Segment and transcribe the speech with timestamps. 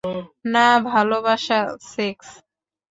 [0.53, 1.59] না, ভালবাসা-
[1.91, 2.27] সেক্স।